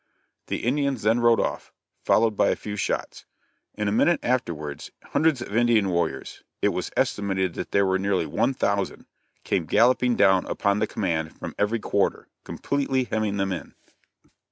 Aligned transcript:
The 0.47 0.63
Indians 0.65 1.03
then 1.03 1.19
rode 1.19 1.39
off, 1.39 1.71
followed 2.03 2.35
by 2.35 2.47
a 2.49 2.55
few 2.55 2.75
shots. 2.75 3.27
In 3.75 3.87
a 3.87 3.91
minute 3.91 4.19
afterwards, 4.23 4.89
hundreds 5.03 5.43
of 5.43 5.55
Indian 5.55 5.89
warriors 5.89 6.41
it 6.59 6.69
was 6.69 6.89
estimated 6.97 7.53
that 7.53 7.69
there 7.71 7.85
were 7.85 7.99
nearly 7.99 8.25
one 8.25 8.55
thousand 8.55 9.05
came 9.43 9.65
galloping 9.67 10.15
down 10.15 10.47
upon 10.47 10.79
the 10.79 10.87
command 10.87 11.37
from 11.37 11.53
every 11.59 11.77
quarter, 11.79 12.27
completely 12.43 13.03
hemming 13.03 13.37
them 13.37 13.51
in. 13.51 13.75